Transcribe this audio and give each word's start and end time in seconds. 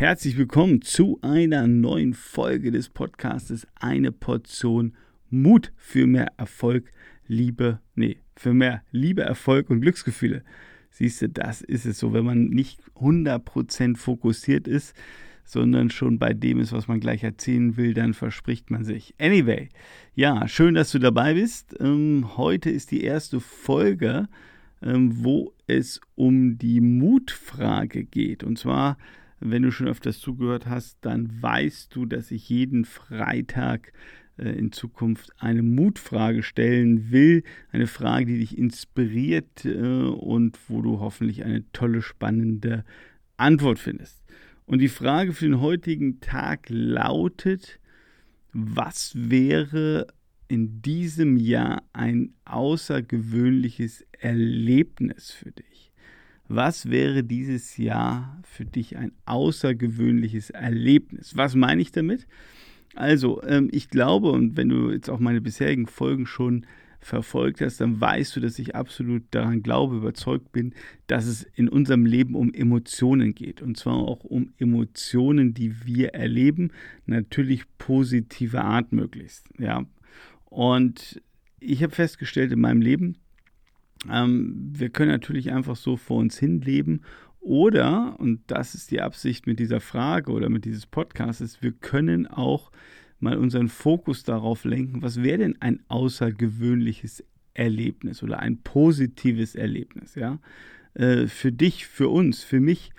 Herzlich 0.00 0.38
willkommen 0.38 0.80
zu 0.80 1.18
einer 1.20 1.66
neuen 1.66 2.14
Folge 2.14 2.70
des 2.70 2.88
Podcastes 2.88 3.66
Eine 3.74 4.12
Portion 4.12 4.94
Mut 5.28 5.74
für 5.76 6.06
mehr 6.06 6.32
Erfolg, 6.38 6.90
Liebe, 7.26 7.80
nee, 7.96 8.16
für 8.34 8.54
mehr 8.54 8.82
Liebe, 8.92 9.20
Erfolg 9.20 9.68
und 9.68 9.82
Glücksgefühle. 9.82 10.42
Siehst 10.88 11.20
du, 11.20 11.28
das 11.28 11.60
ist 11.60 11.84
es 11.84 11.98
so, 11.98 12.14
wenn 12.14 12.24
man 12.24 12.44
nicht 12.44 12.80
100% 12.96 13.98
fokussiert 13.98 14.66
ist, 14.66 14.96
sondern 15.44 15.90
schon 15.90 16.18
bei 16.18 16.32
dem 16.32 16.60
ist, 16.60 16.72
was 16.72 16.88
man 16.88 17.00
gleich 17.00 17.22
erzählen 17.22 17.76
will, 17.76 17.92
dann 17.92 18.14
verspricht 18.14 18.70
man 18.70 18.84
sich. 18.84 19.14
Anyway, 19.18 19.68
ja, 20.14 20.48
schön, 20.48 20.76
dass 20.76 20.92
du 20.92 20.98
dabei 20.98 21.34
bist. 21.34 21.76
Ähm, 21.78 22.38
heute 22.38 22.70
ist 22.70 22.90
die 22.90 23.04
erste 23.04 23.38
Folge, 23.38 24.30
ähm, 24.80 25.22
wo 25.22 25.52
es 25.66 26.00
um 26.14 26.56
die 26.56 26.80
Mutfrage 26.80 28.04
geht. 28.04 28.42
Und 28.42 28.58
zwar, 28.58 28.96
wenn 29.40 29.62
du 29.62 29.72
schon 29.72 29.88
öfters 29.88 30.18
zugehört 30.18 30.66
hast, 30.66 30.98
dann 31.00 31.42
weißt 31.42 31.94
du, 31.94 32.06
dass 32.06 32.30
ich 32.30 32.48
jeden 32.48 32.84
Freitag 32.84 33.92
äh, 34.36 34.50
in 34.50 34.72
Zukunft 34.72 35.30
eine 35.38 35.62
Mutfrage 35.62 36.42
stellen 36.42 37.10
will. 37.10 37.42
Eine 37.72 37.86
Frage, 37.86 38.26
die 38.26 38.38
dich 38.38 38.56
inspiriert 38.56 39.64
äh, 39.64 39.78
und 39.78 40.58
wo 40.68 40.82
du 40.82 41.00
hoffentlich 41.00 41.44
eine 41.44 41.64
tolle, 41.72 42.02
spannende 42.02 42.84
Antwort 43.36 43.78
findest. 43.78 44.22
Und 44.66 44.80
die 44.80 44.88
Frage 44.88 45.32
für 45.32 45.46
den 45.46 45.60
heutigen 45.60 46.20
Tag 46.20 46.66
lautet, 46.68 47.80
was 48.52 49.12
wäre 49.16 50.06
in 50.48 50.82
diesem 50.82 51.36
Jahr 51.36 51.82
ein 51.92 52.34
außergewöhnliches 52.44 54.04
Erlebnis 54.12 55.30
für 55.30 55.52
dich? 55.52 55.89
Was 56.52 56.90
wäre 56.90 57.22
dieses 57.22 57.76
Jahr 57.76 58.42
für 58.42 58.64
dich 58.64 58.96
ein 58.96 59.12
außergewöhnliches 59.24 60.50
Erlebnis? 60.50 61.36
Was 61.36 61.54
meine 61.54 61.80
ich 61.80 61.92
damit? 61.92 62.26
Also, 62.96 63.40
ähm, 63.44 63.68
ich 63.70 63.88
glaube, 63.88 64.32
und 64.32 64.56
wenn 64.56 64.68
du 64.68 64.90
jetzt 64.90 65.08
auch 65.08 65.20
meine 65.20 65.40
bisherigen 65.40 65.86
Folgen 65.86 66.26
schon 66.26 66.66
verfolgt 66.98 67.60
hast, 67.60 67.80
dann 67.80 68.00
weißt 68.00 68.34
du, 68.34 68.40
dass 68.40 68.58
ich 68.58 68.74
absolut 68.74 69.22
daran 69.30 69.62
glaube, 69.62 69.98
überzeugt 69.98 70.50
bin, 70.50 70.74
dass 71.06 71.26
es 71.26 71.44
in 71.54 71.68
unserem 71.68 72.04
Leben 72.04 72.34
um 72.34 72.52
Emotionen 72.52 73.32
geht. 73.36 73.62
Und 73.62 73.76
zwar 73.76 73.94
auch 73.94 74.24
um 74.24 74.52
Emotionen, 74.58 75.54
die 75.54 75.86
wir 75.86 76.14
erleben, 76.14 76.72
natürlich 77.06 77.62
positive 77.78 78.60
Art 78.60 78.90
möglichst. 78.90 79.46
Ja. 79.56 79.86
Und 80.46 81.22
ich 81.60 81.84
habe 81.84 81.94
festgestellt 81.94 82.50
in 82.50 82.60
meinem 82.60 82.82
Leben, 82.82 83.18
ähm, 84.08 84.70
wir 84.72 84.90
können 84.90 85.10
natürlich 85.10 85.52
einfach 85.52 85.76
so 85.76 85.96
vor 85.96 86.18
uns 86.18 86.38
hin 86.38 86.60
leben 86.60 87.02
oder, 87.40 88.18
und 88.18 88.42
das 88.46 88.74
ist 88.74 88.90
die 88.90 89.00
Absicht 89.00 89.46
mit 89.46 89.58
dieser 89.58 89.80
Frage 89.80 90.30
oder 90.30 90.48
mit 90.48 90.64
dieses 90.64 90.86
Podcasts, 90.86 91.62
wir 91.62 91.72
können 91.72 92.26
auch 92.26 92.70
mal 93.18 93.36
unseren 93.36 93.68
Fokus 93.68 94.24
darauf 94.24 94.64
lenken, 94.64 95.02
was 95.02 95.22
wäre 95.22 95.38
denn 95.38 95.60
ein 95.60 95.80
außergewöhnliches 95.88 97.24
Erlebnis 97.54 98.22
oder 98.22 98.38
ein 98.38 98.58
positives 98.58 99.54
Erlebnis, 99.54 100.14
ja? 100.14 100.38
Äh, 100.94 101.26
für 101.26 101.52
dich, 101.52 101.86
für 101.86 102.08
uns, 102.08 102.42
für 102.42 102.60
mich. 102.60 102.90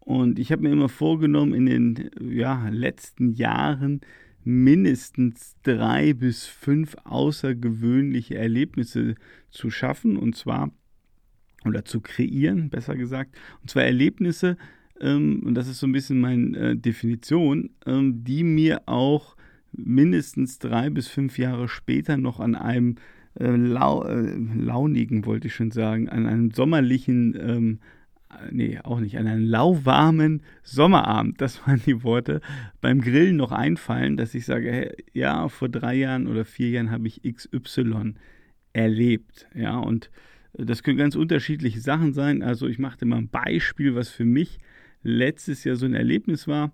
Und 0.00 0.38
ich 0.38 0.52
habe 0.52 0.62
mir 0.62 0.72
immer 0.72 0.88
vorgenommen, 0.88 1.52
in 1.52 1.66
den 1.66 2.10
ja, 2.20 2.68
letzten 2.68 3.32
Jahren 3.32 4.00
mindestens 4.46 5.56
drei 5.64 6.12
bis 6.12 6.46
fünf 6.46 6.94
außergewöhnliche 7.02 8.36
Erlebnisse 8.36 9.16
zu 9.50 9.70
schaffen 9.70 10.16
und 10.16 10.36
zwar 10.36 10.70
oder 11.64 11.84
zu 11.84 12.00
kreieren, 12.00 12.70
besser 12.70 12.94
gesagt. 12.94 13.36
Und 13.60 13.70
zwar 13.70 13.82
Erlebnisse, 13.82 14.56
ähm, 15.00 15.42
und 15.44 15.54
das 15.54 15.66
ist 15.66 15.80
so 15.80 15.88
ein 15.88 15.92
bisschen 15.92 16.20
meine 16.20 16.56
äh, 16.56 16.76
Definition, 16.76 17.70
ähm, 17.86 18.22
die 18.22 18.44
mir 18.44 18.82
auch 18.86 19.36
mindestens 19.72 20.60
drei 20.60 20.90
bis 20.90 21.08
fünf 21.08 21.38
Jahre 21.38 21.66
später 21.66 22.16
noch 22.16 22.38
an 22.38 22.54
einem 22.54 22.94
äh, 23.34 23.50
lau 23.50 24.04
äh, 24.04 24.36
launigen, 24.54 25.26
wollte 25.26 25.48
ich 25.48 25.56
schon 25.56 25.72
sagen, 25.72 26.08
an 26.08 26.26
einem 26.26 26.52
sommerlichen, 26.52 27.36
ähm, 27.40 27.78
nee, 28.50 28.78
auch 28.82 29.00
nicht, 29.00 29.18
an 29.18 29.26
einem 29.26 29.46
lauwarmen 29.46 30.42
Sommerabend, 30.62 31.40
das 31.40 31.66
waren 31.66 31.80
die 31.84 32.02
Worte, 32.02 32.40
beim 32.80 33.00
Grillen 33.00 33.36
noch 33.36 33.52
einfallen, 33.52 34.16
dass 34.16 34.34
ich 34.34 34.44
sage, 34.44 34.70
hey, 34.70 35.04
ja, 35.12 35.48
vor 35.48 35.68
drei 35.68 35.94
Jahren 35.94 36.26
oder 36.26 36.44
vier 36.44 36.70
Jahren 36.70 36.90
habe 36.90 37.06
ich 37.06 37.22
XY 37.22 38.14
erlebt, 38.72 39.46
ja, 39.54 39.78
und 39.78 40.10
das 40.58 40.82
können 40.82 40.98
ganz 40.98 41.16
unterschiedliche 41.16 41.80
Sachen 41.80 42.14
sein. 42.14 42.42
Also 42.42 42.66
ich 42.66 42.78
machte 42.78 43.04
mal 43.04 43.18
ein 43.18 43.28
Beispiel, 43.28 43.94
was 43.94 44.08
für 44.08 44.24
mich 44.24 44.58
letztes 45.02 45.64
Jahr 45.64 45.76
so 45.76 45.84
ein 45.84 45.92
Erlebnis 45.94 46.48
war. 46.48 46.72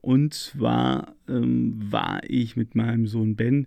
Und 0.00 0.34
zwar 0.34 1.16
ähm, 1.28 1.74
war 1.90 2.20
ich 2.28 2.56
mit 2.56 2.76
meinem 2.76 3.06
Sohn 3.06 3.34
Ben, 3.34 3.66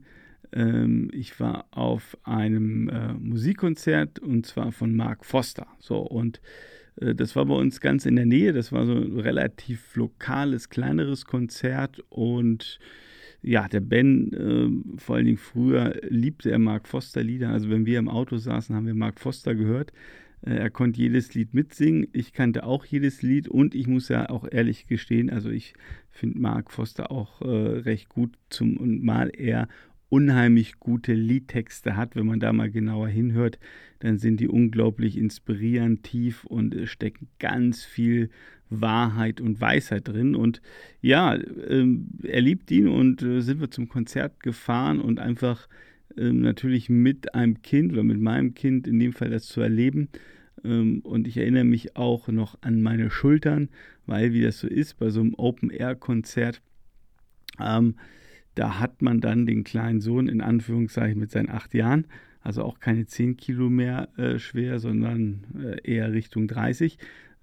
ähm, 0.53 1.09
ich 1.13 1.39
war 1.39 1.65
auf 1.71 2.17
einem 2.23 2.89
äh, 2.89 3.13
Musikkonzert 3.13 4.19
und 4.19 4.45
zwar 4.45 4.71
von 4.71 4.95
Mark 4.95 5.25
Foster. 5.25 5.67
So, 5.79 5.99
und 5.99 6.37
äh, 6.37 6.39
das 6.99 7.35
war 7.35 7.45
bei 7.45 7.55
uns 7.55 7.79
ganz 7.79 8.05
in 8.05 8.15
der 8.15 8.25
Nähe. 8.25 8.53
Das 8.53 8.71
war 8.71 8.85
so 8.85 8.93
ein 8.93 9.19
relativ 9.19 9.95
lokales, 9.95 10.69
kleineres 10.69 11.25
Konzert 11.25 12.03
und 12.09 12.79
ja, 13.41 13.67
der 13.67 13.81
Ben, 13.81 14.33
äh, 14.33 14.99
vor 14.99 15.15
allen 15.15 15.25
Dingen 15.25 15.37
früher, 15.37 15.95
liebte 16.09 16.51
er 16.51 16.59
Mark 16.59 16.87
Foster 16.87 17.23
Lieder. 17.23 17.49
Also 17.49 17.69
wenn 17.69 17.85
wir 17.85 17.99
im 17.99 18.09
Auto 18.09 18.37
saßen, 18.37 18.75
haben 18.75 18.87
wir 18.87 18.95
Mark 18.95 19.19
Foster 19.19 19.55
gehört. 19.55 19.91
Äh, 20.41 20.55
er 20.55 20.69
konnte 20.69 20.99
jedes 20.99 21.33
Lied 21.33 21.53
mitsingen. 21.53 22.07
Ich 22.13 22.33
kannte 22.33 22.63
auch 22.63 22.85
jedes 22.85 23.21
Lied 23.21 23.47
und 23.47 23.75
ich 23.75 23.87
muss 23.87 24.09
ja 24.09 24.29
auch 24.29 24.47
ehrlich 24.49 24.87
gestehen, 24.87 25.29
also 25.29 25.49
ich 25.49 25.73
finde 26.09 26.39
Mark 26.39 26.71
Foster 26.71 27.11
auch 27.11 27.41
äh, 27.41 27.45
recht 27.45 28.09
gut 28.09 28.33
zum 28.49 29.03
mal 29.05 29.29
er 29.29 29.67
unheimlich 30.09 30.79
gute 30.79 31.13
Liedtexte 31.13 31.95
hat, 31.95 32.16
wenn 32.16 32.25
man 32.25 32.40
da 32.40 32.53
mal 32.53 32.72
genauer 32.72 33.09
hinhört, 33.09 33.59
dann 34.00 34.18
sind 34.18 34.40
die 34.40 34.47
unglaublich 34.47 35.18
inspirierend, 35.18 36.03
tief 36.03 36.45
und 36.45 36.73
es 36.73 36.90
stecken 36.90 37.28
ganz 37.40 37.84
viel 37.84 38.29
Wahrheit 38.69 39.41
und 39.41 39.59
Weisheit 39.59 40.07
drin. 40.07 40.35
Und 40.35 40.62
ja, 41.01 41.35
ähm, 41.35 42.07
er 42.23 42.41
liebt 42.41 42.69
ihn 42.72 42.88
und 42.88 43.22
äh, 43.22 43.41
sind 43.41 43.59
wir 43.59 43.72
zum 43.72 43.90
Konzert 43.90 44.41
gefahren 44.41 45.01
und 45.01 45.19
einfach 45.19 45.68
ähm, 46.18 46.41
natürlich 46.41 46.89
mit 46.89 47.34
einem 47.34 47.62
Kind 47.62 47.94
oder 47.94 48.03
mit 48.03 48.19
meinem 48.19 48.53
Kind 48.53 48.88
in 48.88 49.00
dem 49.00 49.13
Fall 49.13 49.29
das 49.29 49.45
zu 49.47 49.62
erleben. 49.62 50.09
Ähm, 50.63 51.00
und 51.03 51.28
ich 51.28 51.38
erinnere 51.38 51.63
mich 51.63 51.95
auch 51.95 52.28
noch 52.28 52.57
an 52.62 52.81
meine 52.81 53.09
Schultern, 53.09 53.69
weil 54.06 54.34
wie 54.34 54.41
das 54.41 54.59
so 54.59 54.68
ist 54.68 54.97
bei 54.97 55.09
so 55.09 55.22
einem 55.22 55.34
Open-Air-Konzert, 55.35 56.62
ähm, 57.59 57.95
da 58.57 58.79
hat 58.79 59.01
man 59.01 59.19
dann 59.22 59.45
den 59.45 59.63
kleinen 59.63 60.01
Sohn 60.01 60.28
in 60.28 60.41
Anführungszeichen 60.41 61.19
mit 61.19 61.31
seinen 61.31 61.50
acht 61.50 61.73
Jahren, 61.73 62.07
also 62.41 62.63
auch 62.63 62.79
keine 62.79 63.06
zehn 63.06 63.38
Kilo 63.38 63.69
mehr 63.69 64.09
äh, 64.18 64.40
schwer, 64.40 64.79
sondern 64.79 65.44
äh, 65.62 65.79
eher 65.84 66.12
Richtung 66.12 66.47
30, 66.47 66.97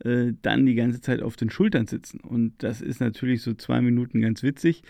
äh, 0.05 0.33
dann 0.43 0.67
die 0.67 0.75
ganze 0.75 1.01
Zeit 1.01 1.23
auf 1.23 1.37
den 1.37 1.51
Schultern 1.51 1.87
sitzen. 1.87 2.21
Und 2.21 2.63
das 2.63 2.81
ist 2.81 3.01
natürlich 3.01 3.43
so 3.43 3.55
zwei 3.55 3.81
Minuten 3.81 4.21
ganz 4.21 4.43
witzig 4.43 4.83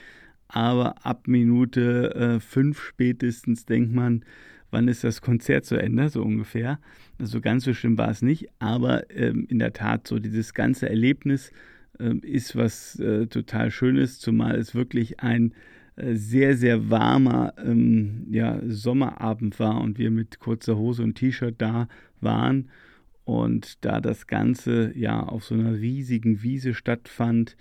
aber 0.48 1.04
ab 1.04 1.26
Minute 1.26 2.14
äh, 2.14 2.40
fünf 2.40 2.80
spätestens 2.80 3.66
denkt 3.66 3.92
man, 3.92 4.24
wann 4.70 4.88
ist 4.88 5.04
das 5.04 5.20
Konzert 5.20 5.64
zu 5.64 5.76
Ende, 5.76 6.08
so 6.08 6.22
ungefähr. 6.22 6.78
Also 7.18 7.40
ganz 7.40 7.64
so 7.64 7.74
schlimm 7.74 7.98
war 7.98 8.10
es 8.10 8.22
nicht, 8.22 8.48
aber 8.58 9.10
ähm, 9.10 9.46
in 9.48 9.58
der 9.58 9.72
Tat 9.72 10.06
so 10.06 10.18
dieses 10.18 10.54
ganze 10.54 10.88
Erlebnis 10.88 11.50
äh, 11.98 12.14
ist 12.18 12.56
was 12.56 12.98
äh, 12.98 13.26
total 13.26 13.70
Schönes, 13.70 14.18
zumal 14.18 14.56
es 14.56 14.74
wirklich 14.74 15.20
ein 15.20 15.54
sehr, 15.96 16.56
sehr 16.56 16.90
warmer 16.90 17.54
ähm, 17.58 18.26
ja, 18.30 18.60
Sommerabend 18.66 19.58
war 19.60 19.80
und 19.80 19.98
wir 19.98 20.10
mit 20.10 20.40
kurzer 20.40 20.76
Hose 20.76 21.02
und 21.02 21.14
T-Shirt 21.14 21.54
da 21.58 21.88
waren. 22.20 22.68
Und 23.24 23.84
da 23.84 24.00
das 24.00 24.26
Ganze 24.26 24.92
ja 24.96 25.22
auf 25.22 25.44
so 25.44 25.54
einer 25.54 25.74
riesigen 25.74 26.42
Wiese 26.42 26.74
stattfand, 26.74 27.56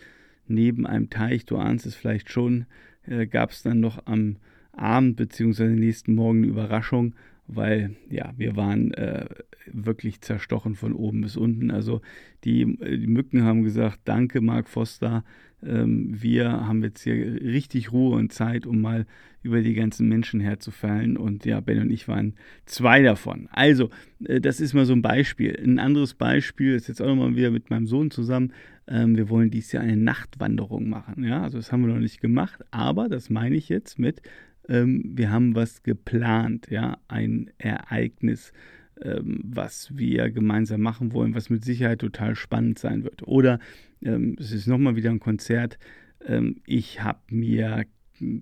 neben 0.47 0.85
einem 0.85 1.09
Teich, 1.09 1.45
du 1.45 1.57
ahnst 1.57 1.85
es 1.85 1.95
vielleicht 1.95 2.29
schon, 2.29 2.65
äh, 3.05 3.27
gab 3.27 3.51
es 3.51 3.63
dann 3.63 3.79
noch 3.79 4.05
am 4.05 4.37
Abend 4.73 5.15
bzw. 5.17 5.67
nächsten 5.67 6.15
Morgen 6.15 6.39
eine 6.39 6.47
Überraschung, 6.47 7.13
weil 7.47 7.95
ja, 8.09 8.33
wir 8.37 8.55
waren 8.55 8.93
äh, 8.93 9.25
wirklich 9.67 10.21
zerstochen 10.21 10.75
von 10.75 10.93
oben 10.93 11.21
bis 11.21 11.37
unten. 11.37 11.71
Also 11.71 12.01
die, 12.43 12.77
die 12.77 13.07
Mücken 13.07 13.43
haben 13.43 13.63
gesagt, 13.63 13.99
danke 14.05 14.41
Mark 14.41 14.69
Foster, 14.69 15.23
ähm, 15.65 16.09
wir 16.21 16.49
haben 16.51 16.83
jetzt 16.83 17.03
hier 17.03 17.15
richtig 17.15 17.91
Ruhe 17.91 18.17
und 18.17 18.33
Zeit, 18.33 18.65
um 18.65 18.81
mal 18.81 19.05
über 19.41 19.61
die 19.61 19.73
ganzen 19.73 20.07
Menschen 20.07 20.39
herzufallen. 20.39 21.17
Und 21.17 21.45
ja, 21.45 21.59
Ben 21.59 21.79
und 21.79 21.91
ich 21.91 22.07
waren 22.07 22.35
zwei 22.65 23.01
davon. 23.01 23.47
Also, 23.51 23.89
äh, 24.25 24.41
das 24.41 24.59
ist 24.59 24.73
mal 24.73 24.85
so 24.85 24.93
ein 24.93 25.01
Beispiel. 25.01 25.57
Ein 25.61 25.79
anderes 25.79 26.13
Beispiel 26.13 26.73
ist 26.73 26.87
jetzt 26.87 27.01
auch 27.01 27.07
nochmal 27.07 27.35
wieder 27.35 27.51
mit 27.51 27.69
meinem 27.69 27.87
Sohn 27.87 28.11
zusammen. 28.11 28.53
Ähm, 28.87 29.15
wir 29.15 29.29
wollen 29.29 29.51
dieses 29.51 29.71
Jahr 29.71 29.83
eine 29.83 29.97
Nachtwanderung 29.97 30.89
machen. 30.89 31.23
Ja, 31.23 31.43
also 31.43 31.57
das 31.57 31.71
haben 31.71 31.85
wir 31.85 31.93
noch 31.93 31.99
nicht 31.99 32.21
gemacht, 32.21 32.63
aber 32.71 33.07
das 33.07 33.29
meine 33.29 33.55
ich 33.55 33.69
jetzt 33.69 33.99
mit, 33.99 34.21
ähm, 34.69 35.03
wir 35.15 35.31
haben 35.31 35.55
was 35.55 35.83
geplant, 35.83 36.67
ja, 36.69 36.97
ein 37.07 37.51
Ereignis 37.57 38.53
ähm, 39.01 39.41
was 39.43 39.97
wir 39.97 40.29
gemeinsam 40.31 40.81
machen 40.81 41.13
wollen, 41.13 41.35
was 41.35 41.49
mit 41.49 41.65
Sicherheit 41.65 41.99
total 41.99 42.35
spannend 42.35 42.79
sein 42.79 43.03
wird. 43.03 43.27
Oder 43.27 43.59
ähm, 44.01 44.35
es 44.39 44.51
ist 44.51 44.67
nochmal 44.67 44.95
wieder 44.95 45.09
ein 45.09 45.19
Konzert. 45.19 45.77
Ähm, 46.25 46.61
ich 46.65 47.01
habe 47.01 47.19
mir 47.29 47.85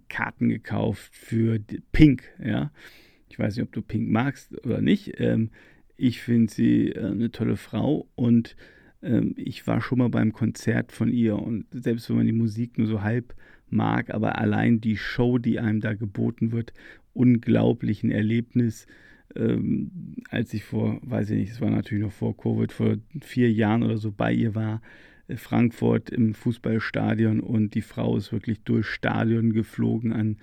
Karten 0.10 0.50
gekauft 0.50 1.16
für 1.16 1.60
Pink, 1.92 2.24
ja. 2.44 2.72
Ich 3.30 3.40
weiß 3.40 3.56
nicht, 3.56 3.64
ob 3.64 3.72
du 3.72 3.82
Pink 3.82 4.10
magst 4.10 4.54
oder 4.66 4.82
nicht. 4.82 5.20
Ähm, 5.20 5.52
ich 5.96 6.22
finde 6.22 6.52
sie 6.52 6.90
äh, 6.90 7.06
eine 7.06 7.32
tolle 7.32 7.56
Frau 7.56 8.10
und 8.16 8.58
ähm, 9.02 9.34
ich 9.38 9.66
war 9.68 9.82
schon 9.82 10.00
mal 10.00 10.10
beim 10.10 10.34
Konzert 10.34 10.92
von 10.92 11.10
ihr 11.10 11.38
und 11.38 11.66
selbst 11.72 12.10
wenn 12.10 12.18
man 12.18 12.26
die 12.26 12.34
Musik 12.34 12.78
nur 12.78 12.88
so 12.88 13.02
halb 13.02 13.34
mag, 13.72 14.14
aber 14.14 14.38
allein 14.38 14.82
die 14.82 14.98
Show, 14.98 15.38
die 15.38 15.60
einem 15.60 15.82
da 15.82 15.94
geboten 15.94 16.52
wird, 16.52 16.74
unglaublich 17.14 18.04
ein 18.04 18.12
Erlebnis. 18.12 18.88
Ähm, 19.36 20.16
als 20.30 20.54
ich 20.54 20.64
vor, 20.64 21.00
weiß 21.04 21.30
ich 21.32 21.40
nicht, 21.40 21.52
es 21.52 21.62
war 21.62 21.70
natürlich 21.70 22.04
noch 22.04 22.12
vor 22.12 22.36
Covid, 22.36 22.72
vor 22.72 22.98
vier 23.22 23.52
Jahren 23.52 23.84
oder 23.84 23.98
so 23.98 24.12
bei 24.12 24.34
ihr 24.34 24.56
war, 24.56 24.82
äh, 25.28 25.38
Frankfurt 25.38 26.10
im 26.10 26.34
Fußballstadion 26.34 27.40
und 27.40 27.76
die 27.76 27.82
Frau 27.82 28.18
ist 28.18 28.32
wirklich 28.32 28.62
durch 28.64 28.88
Stadion 28.88 29.54
geflogen 29.54 30.14
an, 30.14 30.38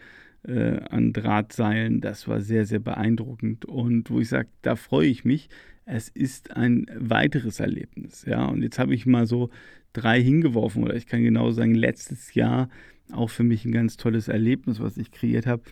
äh, 0.47 0.81
an 0.91 1.13
Drahtseilen. 1.13 2.01
Das 2.01 2.29
war 2.29 2.41
sehr, 2.41 2.65
sehr 2.65 2.81
beeindruckend 2.81 3.65
und 3.65 4.11
wo 4.11 4.21
ich 4.21 4.29
sage, 4.29 4.49
da 4.63 4.77
freue 4.77 5.09
ich 5.09 5.25
mich. 5.25 5.49
Es 5.85 6.09
ist 6.09 6.55
ein 6.57 6.87
weiteres 6.95 7.61
Erlebnis. 7.61 8.25
Ja, 8.27 8.47
und 8.47 8.63
jetzt 8.63 8.79
habe 8.79 8.95
ich 8.95 9.07
mal 9.07 9.27
so 9.27 9.51
drei 9.93 10.23
hingeworfen 10.23 10.85
oder 10.85 10.95
ich 10.95 11.07
kann 11.07 11.23
genau 11.23 11.51
sagen, 11.51 11.75
letztes 11.75 12.35
Jahr 12.35 12.69
auch 13.13 13.31
für 13.31 13.45
mich 13.45 13.65
ein 13.65 13.73
ganz 13.73 13.97
tolles 13.97 14.29
Erlebnis, 14.29 14.81
was 14.81 14.97
ich 14.97 15.11
kreiert 15.11 15.47
habe. 15.47 15.63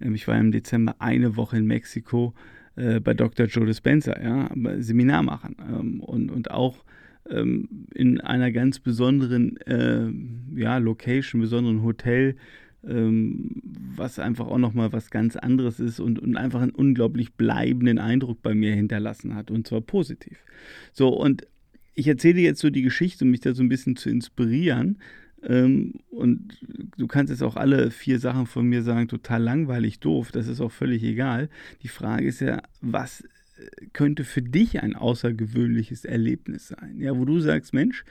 Ähm, 0.00 0.14
ich 0.14 0.26
war 0.28 0.38
im 0.38 0.52
Dezember 0.52 0.96
eine 0.98 1.36
Woche 1.36 1.56
in 1.56 1.66
Mexiko 1.66 2.34
äh, 2.76 3.00
bei 3.00 3.14
Dr. 3.14 3.46
Joe 3.46 3.66
Dispenza, 3.66 4.20
ja, 4.20 4.50
Seminar 4.78 5.22
machen 5.22 5.56
ähm, 5.60 6.00
und, 6.00 6.30
und 6.30 6.50
auch 6.50 6.84
ähm, 7.30 7.86
in 7.94 8.20
einer 8.20 8.52
ganz 8.52 8.80
besonderen 8.80 9.56
äh, 9.62 10.08
ja, 10.60 10.78
Location, 10.78 11.40
besonderen 11.40 11.82
Hotel, 11.82 12.36
was 12.86 14.18
einfach 14.18 14.46
auch 14.46 14.58
nochmal 14.58 14.92
was 14.92 15.10
ganz 15.10 15.36
anderes 15.36 15.80
ist 15.80 16.00
und, 16.00 16.18
und 16.18 16.36
einfach 16.36 16.60
einen 16.60 16.72
unglaublich 16.72 17.32
bleibenden 17.32 17.98
Eindruck 17.98 18.42
bei 18.42 18.54
mir 18.54 18.74
hinterlassen 18.74 19.34
hat 19.34 19.50
und 19.50 19.66
zwar 19.66 19.80
positiv. 19.80 20.36
So, 20.92 21.08
und 21.08 21.46
ich 21.94 22.08
erzähle 22.08 22.40
jetzt 22.40 22.60
so 22.60 22.70
die 22.70 22.82
Geschichte, 22.82 23.24
um 23.24 23.30
mich 23.30 23.40
da 23.40 23.54
so 23.54 23.62
ein 23.62 23.68
bisschen 23.68 23.96
zu 23.96 24.10
inspirieren. 24.10 24.98
Ähm, 25.46 25.94
und 26.10 26.58
du 26.96 27.06
kannst 27.06 27.30
jetzt 27.30 27.42
auch 27.42 27.56
alle 27.56 27.90
vier 27.90 28.18
Sachen 28.18 28.46
von 28.46 28.66
mir 28.66 28.82
sagen, 28.82 29.08
total 29.08 29.42
langweilig, 29.42 30.00
doof, 30.00 30.32
das 30.32 30.48
ist 30.48 30.60
auch 30.60 30.72
völlig 30.72 31.02
egal. 31.02 31.48
Die 31.82 31.88
Frage 31.88 32.26
ist 32.26 32.40
ja, 32.40 32.62
was 32.80 33.24
könnte 33.92 34.24
für 34.24 34.42
dich 34.42 34.82
ein 34.82 34.94
außergewöhnliches 34.94 36.04
Erlebnis 36.04 36.68
sein? 36.68 36.98
Ja, 36.98 37.16
wo 37.16 37.24
du 37.24 37.40
sagst, 37.40 37.74
Mensch, 37.74 38.04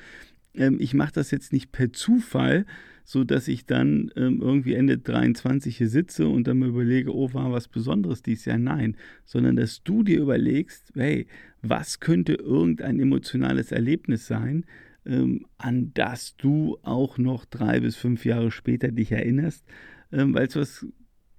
ähm, 0.54 0.78
ich 0.80 0.94
mache 0.94 1.14
das 1.14 1.32
jetzt 1.32 1.54
nicht 1.54 1.72
per 1.72 1.92
Zufall, 1.92 2.66
so 3.06 3.24
dass 3.24 3.50
ich 3.50 3.66
dann 3.66 4.12
ähm, 4.16 4.40
irgendwie 4.42 4.76
Ende 4.76 4.98
23 4.98 5.76
hier 5.76 5.90
sitze 5.90 6.28
und 6.28 6.48
dann 6.48 6.60
mir 6.60 6.68
überlege, 6.68 7.14
oh, 7.14 7.34
war 7.34 7.52
was 7.52 7.68
Besonderes 7.68 8.22
dies 8.22 8.46
Jahr? 8.46 8.58
Nein, 8.58 8.96
sondern 9.26 9.58
dass 9.58 9.84
du 9.84 10.04
dir 10.04 10.20
überlegst, 10.22 10.92
hey, 10.96 11.28
was 11.62 12.00
könnte 12.00 12.34
irgendein 12.34 13.00
emotionales 13.00 13.72
Erlebnis 13.72 14.28
sein, 14.28 14.66
ähm, 15.06 15.46
an 15.58 15.92
das 15.94 16.36
du 16.38 16.78
auch 16.84 17.18
noch 17.18 17.46
drei 17.46 17.80
bis 17.80 17.96
fünf 17.96 18.26
Jahre 18.26 18.52
später 18.52 18.90
dich 18.90 19.12
erinnerst, 19.12 19.66
ähm, 20.12 20.34
weil 20.34 20.48
es 20.48 20.56
was 20.56 20.86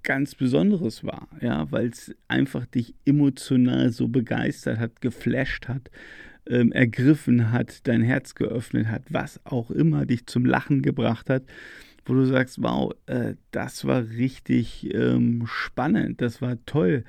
ganz 0.03 0.35
Besonderes 0.35 1.03
war, 1.03 1.29
ja, 1.41 1.71
weil 1.73 1.89
es 1.89 2.15
einfach 2.29 2.67
dich 2.67 2.95
emotional 3.05 3.91
so 3.91 4.07
begeistert 4.09 4.79
hat, 4.79 5.01
geflasht 5.01 5.67
hat, 5.67 5.91
ähm, 6.47 6.73
ergriffen 6.73 7.51
hat, 7.51 7.87
dein 7.89 8.03
Herz 8.03 8.35
geöffnet 8.35 8.87
hat, 8.89 9.03
was 9.09 9.41
auch 9.45 9.71
immer 9.71 10.07
dich 10.07 10.27
zum 10.27 10.45
Lachen 10.45 10.83
gebracht 10.83 11.31
hat, 11.31 11.45
wo 12.05 12.15
du 12.15 12.27
sagst, 12.27 12.63
wow, 12.63 12.93
äh, 13.07 13.35
das 13.51 13.87
war 13.87 14.07
richtig 14.11 14.95
ähm, 14.95 15.45
spannend, 15.47 16.21
das 16.21 16.43
war 16.43 16.59
toll. 16.67 17.05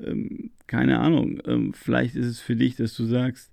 Ähm, 0.00 0.50
keine 0.66 0.98
Ahnung, 0.98 1.40
ähm, 1.46 1.72
vielleicht 1.72 2.16
ist 2.16 2.26
es 2.26 2.40
für 2.40 2.56
dich, 2.56 2.76
dass 2.76 2.94
du 2.94 3.04
sagst, 3.04 3.52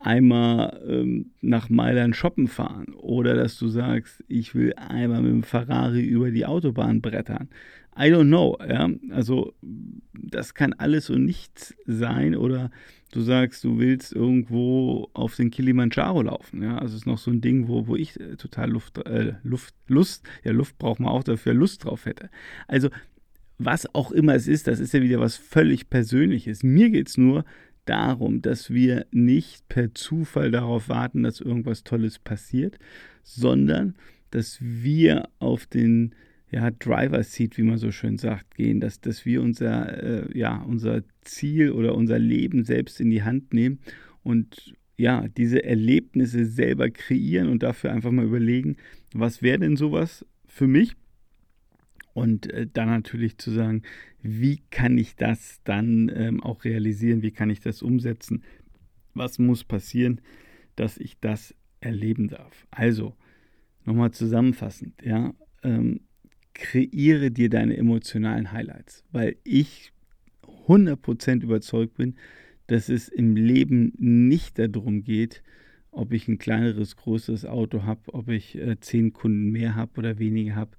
einmal 0.00 0.82
ähm, 0.88 1.30
nach 1.42 1.68
Mailand 1.68 2.16
shoppen 2.16 2.48
fahren 2.48 2.94
oder 2.94 3.34
dass 3.34 3.58
du 3.58 3.68
sagst, 3.68 4.24
ich 4.28 4.54
will 4.54 4.72
einmal 4.74 5.22
mit 5.22 5.32
dem 5.32 5.42
Ferrari 5.42 6.02
über 6.02 6.30
die 6.30 6.46
Autobahn 6.46 7.02
brettern. 7.02 7.48
I 7.96 8.04
don't 8.04 8.28
know, 8.28 8.56
ja. 8.66 8.88
Also 9.10 9.52
das 10.12 10.54
kann 10.54 10.72
alles 10.72 11.10
und 11.10 11.26
nichts 11.26 11.74
sein 11.84 12.34
oder 12.34 12.70
du 13.12 13.20
sagst, 13.20 13.62
du 13.62 13.78
willst 13.78 14.12
irgendwo 14.12 15.10
auf 15.12 15.36
den 15.36 15.50
Kilimanjaro 15.50 16.22
laufen, 16.22 16.62
ja. 16.62 16.78
Also 16.78 16.94
es 16.94 17.02
ist 17.02 17.06
noch 17.06 17.18
so 17.18 17.30
ein 17.30 17.42
Ding, 17.42 17.68
wo, 17.68 17.86
wo 17.86 17.94
ich 17.94 18.18
äh, 18.18 18.36
total 18.36 18.70
Luft, 18.70 18.96
äh, 19.06 19.34
Luft, 19.42 19.74
Lust, 19.86 20.26
ja 20.44 20.52
Luft 20.52 20.78
braucht 20.78 21.00
man 21.00 21.10
auch 21.10 21.24
dafür, 21.24 21.52
Lust 21.52 21.84
drauf 21.84 22.06
hätte. 22.06 22.30
Also 22.68 22.88
was 23.58 23.94
auch 23.94 24.12
immer 24.12 24.34
es 24.34 24.48
ist, 24.48 24.66
das 24.66 24.80
ist 24.80 24.94
ja 24.94 25.02
wieder 25.02 25.20
was 25.20 25.36
völlig 25.36 25.90
Persönliches. 25.90 26.62
Mir 26.62 26.88
geht 26.88 27.08
es 27.08 27.18
nur 27.18 27.44
darum, 27.84 28.42
dass 28.42 28.70
wir 28.70 29.06
nicht 29.10 29.68
per 29.68 29.94
Zufall 29.94 30.50
darauf 30.50 30.88
warten, 30.88 31.22
dass 31.22 31.40
irgendwas 31.40 31.84
Tolles 31.84 32.18
passiert, 32.18 32.78
sondern 33.22 33.94
dass 34.30 34.58
wir 34.60 35.28
auf 35.38 35.66
den 35.66 36.14
ja, 36.50 36.70
Driver 36.70 37.22
Seat, 37.22 37.56
wie 37.58 37.62
man 37.62 37.78
so 37.78 37.92
schön 37.92 38.18
sagt, 38.18 38.54
gehen, 38.54 38.80
dass, 38.80 39.00
dass 39.00 39.24
wir 39.24 39.42
unser, 39.42 40.02
äh, 40.02 40.38
ja, 40.38 40.56
unser 40.62 41.02
Ziel 41.22 41.70
oder 41.70 41.94
unser 41.94 42.18
Leben 42.18 42.64
selbst 42.64 43.00
in 43.00 43.10
die 43.10 43.22
Hand 43.22 43.54
nehmen 43.54 43.78
und 44.22 44.74
ja, 44.96 45.26
diese 45.28 45.64
Erlebnisse 45.64 46.44
selber 46.44 46.90
kreieren 46.90 47.48
und 47.48 47.62
dafür 47.62 47.92
einfach 47.92 48.10
mal 48.10 48.24
überlegen, 48.24 48.76
was 49.14 49.42
wäre 49.42 49.58
denn 49.58 49.76
sowas 49.76 50.26
für 50.46 50.66
mich? 50.66 50.94
Und 52.12 52.52
äh, 52.52 52.66
dann 52.72 52.88
natürlich 52.88 53.38
zu 53.38 53.50
sagen, 53.50 53.82
wie 54.22 54.60
kann 54.70 54.98
ich 54.98 55.16
das 55.16 55.60
dann 55.64 56.10
ähm, 56.14 56.42
auch 56.42 56.64
realisieren, 56.64 57.22
wie 57.22 57.30
kann 57.30 57.50
ich 57.50 57.60
das 57.60 57.82
umsetzen, 57.82 58.42
was 59.14 59.38
muss 59.38 59.64
passieren, 59.64 60.20
dass 60.76 60.98
ich 60.98 61.18
das 61.20 61.54
erleben 61.80 62.28
darf. 62.28 62.66
Also, 62.70 63.14
nochmal 63.84 64.10
zusammenfassend, 64.10 64.94
ja, 65.02 65.34
ähm, 65.62 66.00
kreiere 66.54 67.30
dir 67.30 67.48
deine 67.48 67.76
emotionalen 67.76 68.52
Highlights, 68.52 69.04
weil 69.12 69.36
ich 69.44 69.92
100% 70.66 71.42
überzeugt 71.42 71.94
bin, 71.94 72.16
dass 72.66 72.88
es 72.88 73.08
im 73.08 73.34
Leben 73.34 73.92
nicht 73.98 74.58
darum 74.58 75.02
geht, 75.02 75.42
ob 75.90 76.12
ich 76.12 76.28
ein 76.28 76.38
kleineres, 76.38 76.96
größeres 76.96 77.44
Auto 77.44 77.82
habe, 77.82 78.14
ob 78.14 78.28
ich 78.28 78.56
äh, 78.56 78.78
zehn 78.78 79.12
Kunden 79.12 79.50
mehr 79.50 79.74
habe 79.74 79.98
oder 79.98 80.18
weniger 80.18 80.54
habe, 80.54 80.76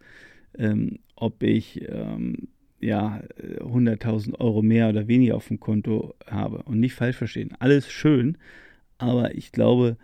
ähm, 0.58 1.00
ob 1.16 1.44
ich 1.44 1.82
ähm, 1.88 2.48
ja 2.80 3.22
100.000 3.60 4.40
Euro 4.40 4.62
mehr 4.62 4.90
oder 4.90 5.08
weniger 5.08 5.36
auf 5.36 5.48
dem 5.48 5.60
Konto 5.60 6.16
habe. 6.26 6.64
Und 6.64 6.80
nicht 6.80 6.94
falsch 6.94 7.18
verstehen, 7.18 7.54
alles 7.60 7.92
schön, 7.92 8.38
aber 8.98 9.36
ich 9.36 9.52
glaube, 9.52 9.98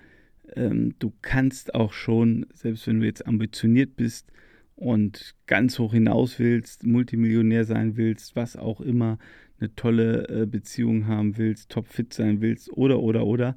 ähm, 0.55 0.95
du 0.99 1.13
kannst 1.21 1.75
auch 1.75 1.93
schon, 1.93 2.45
selbst 2.53 2.87
wenn 2.87 2.99
du 2.99 3.05
jetzt 3.05 3.25
ambitioniert 3.27 3.95
bist 3.95 4.31
und 4.75 5.35
ganz 5.47 5.79
hoch 5.79 5.93
hinaus 5.93 6.39
willst, 6.39 6.85
Multimillionär 6.85 7.65
sein 7.65 7.97
willst, 7.97 8.35
was 8.35 8.55
auch 8.55 8.79
immer, 8.79 9.17
eine 9.59 9.73
tolle 9.75 10.27
äh, 10.29 10.45
Beziehung 10.45 11.07
haben 11.07 11.37
willst, 11.37 11.69
topfit 11.69 12.13
sein 12.13 12.41
willst 12.41 12.71
oder 12.71 12.99
oder 12.99 13.25
oder, 13.25 13.55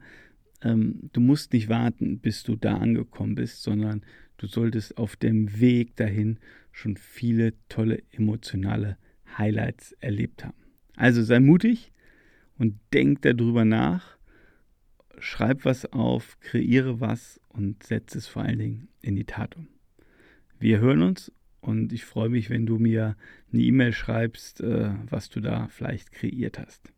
ähm, 0.62 1.10
du 1.12 1.20
musst 1.20 1.52
nicht 1.52 1.68
warten, 1.68 2.18
bis 2.18 2.42
du 2.42 2.56
da 2.56 2.76
angekommen 2.76 3.34
bist, 3.34 3.62
sondern 3.62 4.02
du 4.38 4.46
solltest 4.46 4.96
auf 4.98 5.16
dem 5.16 5.60
Weg 5.60 5.96
dahin 5.96 6.38
schon 6.72 6.96
viele 6.96 7.54
tolle 7.68 8.02
emotionale 8.12 8.96
Highlights 9.38 9.92
erlebt 10.00 10.44
haben. 10.44 10.56
Also 10.96 11.22
sei 11.22 11.40
mutig 11.40 11.92
und 12.58 12.78
denk 12.92 13.22
darüber 13.22 13.64
nach, 13.64 14.18
schreib 15.18 15.64
was 15.64 15.86
auf, 15.92 16.38
kreiere 16.40 17.00
was 17.00 17.40
und 17.48 17.82
setze 17.82 18.18
es 18.18 18.26
vor 18.26 18.42
allen 18.42 18.58
Dingen 18.58 18.88
in 19.00 19.16
die 19.16 19.24
Tat 19.24 19.56
um. 19.56 19.68
Wir 20.58 20.78
hören 20.80 21.02
uns 21.02 21.32
und 21.60 21.92
ich 21.92 22.04
freue 22.04 22.28
mich, 22.28 22.50
wenn 22.50 22.66
du 22.66 22.78
mir 22.78 23.16
eine 23.52 23.62
E-Mail 23.62 23.92
schreibst, 23.92 24.60
äh, 24.60 24.92
was 25.08 25.30
du 25.30 25.40
da 25.40 25.68
vielleicht 25.68 26.12
kreiert 26.12 26.58
hast. 26.58 26.92